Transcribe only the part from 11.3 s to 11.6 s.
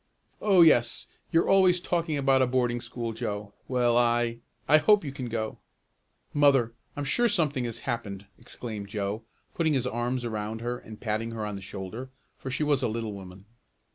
her on